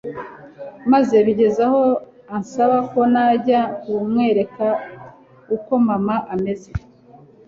maze 0.91 1.15
bigez 1.25 1.57
aho 1.65 1.81
ansaba 2.35 2.77
ko 2.91 2.99
najya 3.13 3.61
kumwereka 3.81 4.65
uko 5.55 5.71
mama 5.87 6.15
amaze 6.33 6.71